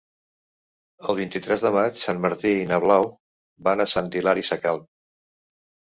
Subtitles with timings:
[1.11, 3.05] El vint-i-tres de maig en Martí i na Blau
[3.69, 4.83] van a Sant Hilari Sacalm.